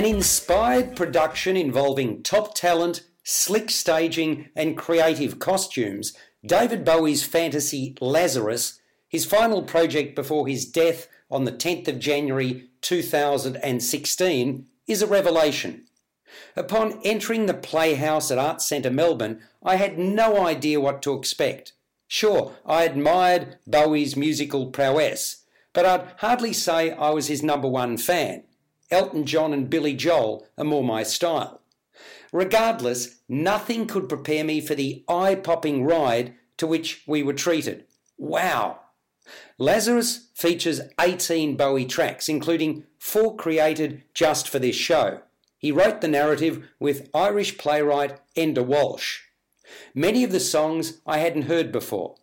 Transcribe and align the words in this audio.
An 0.00 0.06
inspired 0.06 0.96
production 0.96 1.58
involving 1.58 2.22
top 2.22 2.54
talent, 2.54 3.02
slick 3.22 3.70
staging, 3.70 4.48
and 4.56 4.74
creative 4.74 5.38
costumes, 5.38 6.14
David 6.42 6.86
Bowie's 6.86 7.22
fantasy 7.22 7.94
Lazarus, 8.00 8.80
his 9.06 9.26
final 9.26 9.62
project 9.62 10.16
before 10.16 10.48
his 10.48 10.64
death 10.64 11.06
on 11.30 11.44
the 11.44 11.52
10th 11.52 11.86
of 11.86 11.98
January 11.98 12.70
2016, 12.80 14.66
is 14.86 15.02
a 15.02 15.06
revelation. 15.06 15.84
Upon 16.56 16.98
entering 17.04 17.44
the 17.44 17.52
Playhouse 17.52 18.30
at 18.30 18.38
Arts 18.38 18.66
Centre 18.66 18.90
Melbourne, 18.90 19.42
I 19.62 19.76
had 19.76 19.98
no 19.98 20.46
idea 20.46 20.80
what 20.80 21.02
to 21.02 21.12
expect. 21.12 21.74
Sure, 22.08 22.54
I 22.64 22.84
admired 22.84 23.58
Bowie's 23.66 24.16
musical 24.16 24.70
prowess, 24.70 25.44
but 25.74 25.84
I'd 25.84 26.06
hardly 26.20 26.54
say 26.54 26.90
I 26.90 27.10
was 27.10 27.26
his 27.26 27.42
number 27.42 27.68
one 27.68 27.98
fan. 27.98 28.44
Elton 28.90 29.24
John 29.24 29.52
and 29.52 29.70
Billy 29.70 29.94
Joel 29.94 30.46
are 30.58 30.64
more 30.64 30.84
my 30.84 31.02
style. 31.02 31.60
Regardless, 32.32 33.20
nothing 33.28 33.86
could 33.86 34.08
prepare 34.08 34.44
me 34.44 34.60
for 34.60 34.74
the 34.74 35.04
eye 35.08 35.34
popping 35.34 35.84
ride 35.84 36.34
to 36.56 36.66
which 36.66 37.02
we 37.06 37.22
were 37.22 37.32
treated. 37.32 37.84
Wow! 38.18 38.80
Lazarus 39.58 40.28
features 40.34 40.80
18 41.00 41.56
Bowie 41.56 41.84
tracks, 41.84 42.28
including 42.28 42.84
four 42.98 43.36
created 43.36 44.04
just 44.14 44.48
for 44.48 44.58
this 44.58 44.76
show. 44.76 45.20
He 45.58 45.72
wrote 45.72 46.00
the 46.00 46.08
narrative 46.08 46.68
with 46.78 47.10
Irish 47.14 47.58
playwright 47.58 48.18
Enda 48.36 48.64
Walsh. 48.64 49.20
Many 49.94 50.24
of 50.24 50.32
the 50.32 50.40
songs 50.40 51.00
I 51.06 51.18
hadn't 51.18 51.42
heard 51.42 51.70
before. 51.70 52.16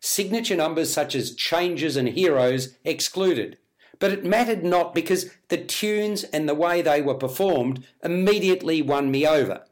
Signature 0.00 0.56
numbers 0.56 0.92
such 0.92 1.14
as 1.14 1.34
Changes 1.34 1.96
and 1.96 2.08
Heroes 2.08 2.76
excluded. 2.84 3.58
But 4.00 4.10
it 4.10 4.24
mattered 4.24 4.64
not 4.64 4.94
because 4.94 5.30
the 5.48 5.58
tunes 5.58 6.24
and 6.24 6.48
the 6.48 6.54
way 6.54 6.82
they 6.82 7.00
were 7.00 7.14
performed 7.14 7.86
immediately 8.02 8.82
won 8.82 9.10
me 9.10 9.26
over. 9.26 9.64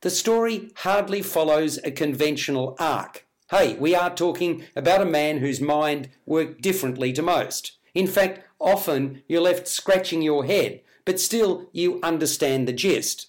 The 0.00 0.10
story 0.10 0.70
hardly 0.76 1.22
follows 1.22 1.78
a 1.84 1.90
conventional 1.90 2.74
arc. 2.80 3.26
Hey, 3.50 3.74
we 3.74 3.94
are 3.94 4.14
talking 4.14 4.64
about 4.74 5.02
a 5.02 5.06
man 5.06 5.38
whose 5.38 5.60
mind 5.60 6.08
worked 6.26 6.60
differently 6.60 7.12
to 7.12 7.22
most. 7.22 7.78
In 7.94 8.06
fact, 8.06 8.40
often 8.58 9.22
you're 9.28 9.40
left 9.40 9.68
scratching 9.68 10.22
your 10.22 10.44
head, 10.44 10.80
but 11.04 11.20
still 11.20 11.68
you 11.72 12.00
understand 12.02 12.66
the 12.66 12.72
gist. 12.72 13.28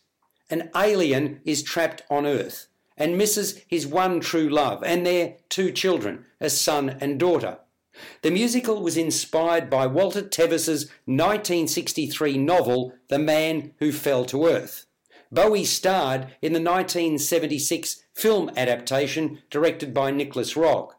An 0.50 0.70
alien 0.76 1.42
is 1.46 1.64
trapped 1.64 2.04
on 2.10 2.26
Earth 2.26 2.68
and 2.98 3.18
misses 3.18 3.62
his 3.68 3.88
one 3.88 4.20
true 4.20 4.50
love 4.50 4.84
and 4.84 5.06
their 5.06 5.36
two 5.48 5.72
children, 5.72 6.26
a 6.42 6.50
son 6.50 6.98
and 7.02 7.20
daughter. 7.20 7.60
The 8.22 8.32
musical 8.32 8.82
was 8.82 8.98
inspired 8.98 9.70
by 9.70 9.88
Walter 9.88 10.22
Tevis's 10.22 10.86
1963 11.06 12.38
novel 12.38 12.94
The 13.08 13.20
Man 13.20 13.72
Who 13.80 13.92
Fell 13.92 14.26
to 14.26 14.46
Earth. 14.46 14.86
Bowie 15.32 15.66
starred 15.66 16.28
in 16.42 16.54
the 16.54 16.62
1976 16.62 18.04
film 18.14 18.50
adaptation 18.58 19.40
directed 19.50 19.94
by 19.94 20.12
Nicolas 20.12 20.56
Roeg. 20.56 20.92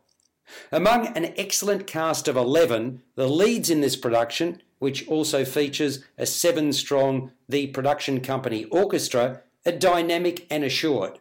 Among 0.73 1.09
an 1.09 1.33
excellent 1.37 1.87
cast 1.87 2.29
of 2.29 2.37
11, 2.37 3.03
the 3.15 3.29
leads 3.29 3.71
in 3.71 3.81
this 3.81 3.97
production, 3.97 4.63
which 4.79 5.07
also 5.09 5.45
features 5.45 6.05
a 6.19 6.27
seven 6.27 6.73
strong 6.73 7.33
The 7.49 7.69
Production 7.69 8.21
Company 8.21 8.65
orchestra, 8.67 9.43
are 9.67 9.73
dynamic 9.73 10.47
and 10.51 10.65
assured. 10.65 11.19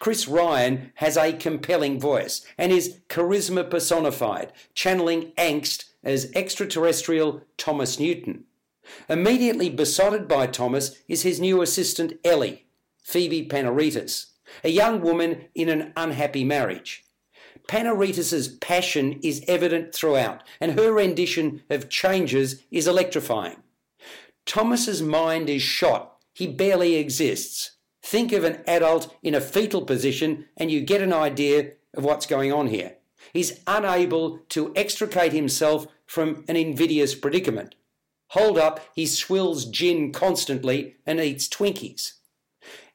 Chris 0.00 0.26
Ryan 0.26 0.92
has 0.94 1.18
a 1.18 1.34
compelling 1.34 2.00
voice 2.00 2.44
and 2.56 2.72
is 2.72 3.00
charisma 3.08 3.68
personified, 3.70 4.50
channeling 4.74 5.32
angst 5.32 5.84
as 6.02 6.32
extraterrestrial 6.34 7.42
Thomas 7.58 8.00
Newton. 8.00 8.44
Immediately 9.10 9.68
besotted 9.68 10.26
by 10.26 10.46
Thomas 10.46 10.96
is 11.06 11.22
his 11.22 11.38
new 11.38 11.60
assistant 11.60 12.14
Ellie, 12.24 12.64
Phoebe 13.02 13.46
Panaretos, 13.46 14.30
a 14.64 14.70
young 14.70 15.02
woman 15.02 15.44
in 15.54 15.68
an 15.68 15.92
unhappy 15.94 16.44
marriage. 16.44 17.04
Panaretos's 17.68 18.48
passion 18.48 19.20
is 19.22 19.44
evident 19.46 19.94
throughout, 19.94 20.42
and 20.62 20.78
her 20.78 20.92
rendition 20.92 21.62
of 21.68 21.90
changes 21.90 22.62
is 22.70 22.88
electrifying. 22.88 23.62
Thomas's 24.46 25.02
mind 25.02 25.50
is 25.50 25.60
shot, 25.60 26.16
he 26.32 26.46
barely 26.46 26.96
exists. 26.96 27.72
Think 28.10 28.32
of 28.32 28.42
an 28.42 28.58
adult 28.66 29.14
in 29.22 29.36
a 29.36 29.40
fetal 29.40 29.82
position 29.82 30.46
and 30.56 30.68
you 30.68 30.80
get 30.80 31.00
an 31.00 31.12
idea 31.12 31.74
of 31.94 32.02
what's 32.02 32.26
going 32.26 32.52
on 32.52 32.66
here. 32.66 32.96
He's 33.32 33.60
unable 33.68 34.38
to 34.48 34.72
extricate 34.74 35.32
himself 35.32 35.86
from 36.06 36.44
an 36.48 36.56
invidious 36.56 37.14
predicament. 37.14 37.76
Hold 38.30 38.58
up, 38.58 38.80
he 38.96 39.06
swills 39.06 39.64
gin 39.64 40.10
constantly 40.10 40.96
and 41.06 41.20
eats 41.20 41.46
Twinkies. 41.46 42.14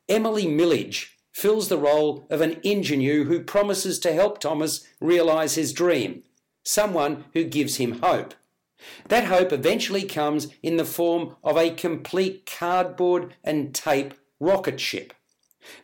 Emily 0.09 0.47
Milledge 0.47 1.17
fills 1.31 1.69
the 1.69 1.77
role 1.77 2.27
of 2.29 2.41
an 2.41 2.59
ingenue 2.65 3.23
who 3.23 3.39
promises 3.39 3.99
to 3.99 4.11
help 4.11 4.39
Thomas 4.39 4.85
realise 4.99 5.55
his 5.55 5.71
dream, 5.71 6.23
someone 6.65 7.23
who 7.31 7.45
gives 7.45 7.77
him 7.77 8.01
hope. 8.01 8.33
That 9.07 9.27
hope 9.27 9.53
eventually 9.53 10.03
comes 10.03 10.49
in 10.61 10.75
the 10.75 10.83
form 10.83 11.37
of 11.41 11.55
a 11.55 11.69
complete 11.69 12.45
cardboard 12.45 13.33
and 13.45 13.73
tape 13.73 14.13
rocket 14.39 14.79
ship. 14.79 15.13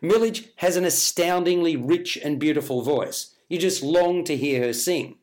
Milledge 0.02 0.50
has 0.58 0.76
an 0.76 0.86
astoundingly 0.86 1.76
rich 1.76 2.18
and 2.18 2.40
beautiful 2.40 2.82
voice. 2.82 3.36
You 3.50 3.58
just 3.58 3.84
long 3.84 4.24
to 4.26 4.38
hear 4.38 4.62
her 4.62 4.74
sing. 4.74 5.18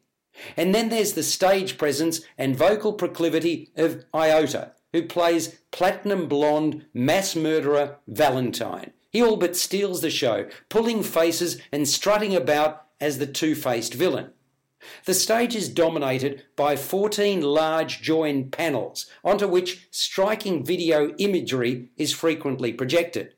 And 0.57 0.75
then 0.75 0.89
there's 0.89 1.15
the 1.15 1.23
stage 1.23 1.79
presence 1.79 2.21
and 2.37 2.57
vocal 2.57 2.93
proclivity 2.93 3.71
of 3.77 4.05
Iota, 4.15 4.73
who 4.93 5.03
plays 5.03 5.59
platinum 5.71 6.29
blonde 6.29 6.87
mass 6.95 7.35
murderer 7.35 7.99
Valentine. 8.07 8.93
He 9.11 9.23
all 9.23 9.37
but 9.37 9.57
steals 9.57 10.01
the 10.01 10.11
show, 10.11 10.49
pulling 10.69 11.03
faces 11.03 11.61
and 11.73 11.89
strutting 11.89 12.37
about 12.37 12.85
as 13.01 13.19
the 13.19 13.27
two 13.27 13.55
faced 13.55 13.95
villain. 13.95 14.31
The 15.05 15.15
stage 15.15 15.57
is 15.57 15.69
dominated 15.69 16.45
by 16.57 16.77
14 16.77 17.41
large 17.41 18.03
joined 18.03 18.53
panels 18.53 19.07
onto 19.25 19.49
which 19.49 19.89
striking 19.91 20.65
video 20.65 21.15
imagery 21.19 21.91
is 21.97 22.13
frequently 22.13 22.73
projected. 22.73 23.35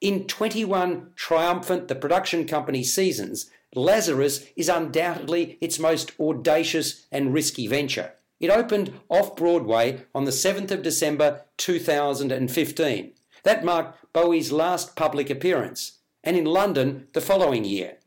In 0.00 0.26
21 0.26 1.12
triumphant 1.16 1.88
The 1.88 1.94
Production 1.94 2.46
Company 2.46 2.84
seasons, 2.84 3.50
Lazarus 3.74 4.46
is 4.56 4.68
undoubtedly 4.68 5.58
its 5.60 5.78
most 5.78 6.12
audacious 6.20 7.06
and 7.10 7.32
risky 7.32 7.66
venture. 7.66 8.12
It 8.38 8.50
opened 8.50 8.92
off 9.08 9.36
Broadway 9.36 10.02
on 10.14 10.24
the 10.24 10.30
7th 10.30 10.70
of 10.70 10.82
December 10.82 11.42
2015. 11.56 13.12
That 13.44 13.64
marked 13.64 14.12
Bowie's 14.12 14.52
last 14.52 14.96
public 14.96 15.30
appearance, 15.30 15.98
and 16.22 16.36
in 16.36 16.44
London 16.44 17.08
the 17.12 17.20
following 17.20 17.64
year. 17.64 17.98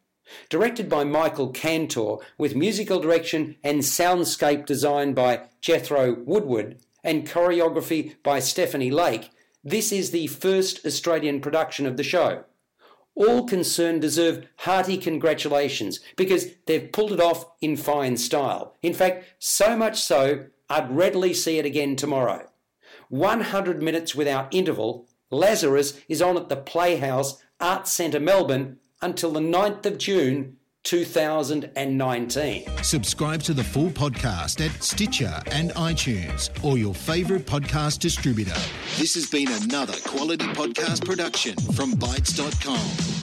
Directed 0.49 0.89
by 0.89 1.03
Michael 1.03 1.51
Kantor, 1.51 2.19
with 2.37 2.55
musical 2.55 2.99
direction 2.99 3.55
and 3.63 3.81
soundscape 3.81 4.65
design 4.65 5.13
by 5.13 5.41
Jethro 5.61 6.17
Woodward, 6.25 6.77
and 7.03 7.27
choreography 7.27 8.15
by 8.23 8.39
Stephanie 8.39 8.91
Lake, 8.91 9.29
this 9.63 9.91
is 9.91 10.11
the 10.11 10.27
first 10.27 10.85
Australian 10.85 11.41
production 11.41 11.85
of 11.85 11.97
the 11.97 12.03
show. 12.03 12.43
All 13.15 13.47
concerned 13.47 14.01
deserve 14.01 14.47
hearty 14.57 14.97
congratulations 14.97 15.99
because 16.15 16.47
they've 16.67 16.91
pulled 16.91 17.11
it 17.11 17.19
off 17.19 17.45
in 17.61 17.75
fine 17.75 18.17
style. 18.17 18.75
In 18.83 18.93
fact, 18.93 19.25
so 19.39 19.75
much 19.75 19.99
so, 19.99 20.45
I'd 20.69 20.95
readily 20.95 21.33
see 21.33 21.57
it 21.57 21.65
again 21.65 21.95
tomorrow. 21.95 22.47
100 23.09 23.81
minutes 23.81 24.13
without 24.13 24.53
interval, 24.53 25.07
Lazarus 25.31 25.99
is 26.07 26.21
on 26.21 26.37
at 26.37 26.49
the 26.49 26.55
Playhouse 26.55 27.41
Arts 27.59 27.91
Centre 27.91 28.19
Melbourne 28.19 28.77
until 29.01 29.31
the 29.31 29.39
9th 29.39 29.85
of 29.85 29.97
June 29.97 30.57
2019. 30.83 32.65
Subscribe 32.81 33.41
to 33.43 33.53
the 33.53 33.63
full 33.63 33.89
podcast 33.89 34.65
at 34.65 34.81
Stitcher 34.81 35.41
and 35.51 35.71
iTunes 35.71 36.49
or 36.63 36.77
your 36.77 36.95
favourite 36.95 37.45
podcast 37.45 37.99
distributor. 37.99 38.55
This 38.97 39.15
has 39.15 39.29
been 39.29 39.49
another 39.63 39.95
quality 40.05 40.45
podcast 40.47 41.05
production 41.05 41.55
from 41.73 41.91
Bytes.com. 41.93 43.16